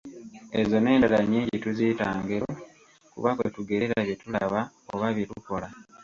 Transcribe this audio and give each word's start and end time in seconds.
Ezo 0.59 0.75
n'endala 0.79 1.19
nnyingi 1.23 1.57
tuziyita 1.63 2.05
ngero, 2.21 2.49
kuba 3.13 3.29
kwe 3.37 3.47
tugerera 3.55 3.97
bye 4.05 4.15
tulaba 4.21 4.59
oba 4.93 5.07
bye 5.15 5.25
tukola. 5.31 5.67